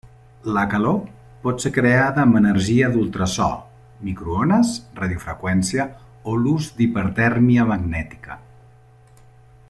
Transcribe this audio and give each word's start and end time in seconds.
La 0.57 0.61
calor 0.69 0.95
pot 1.43 1.59
ser 1.63 1.71
creada 1.73 2.21
amb 2.23 2.37
energia 2.39 2.87
d'ultrasò, 2.95 3.49
microones, 4.07 4.71
radiofreqüència, 5.03 5.85
o 6.33 6.37
l'ús 6.45 6.71
d'hipertèrmia 6.79 7.67
magnètica. 7.73 8.39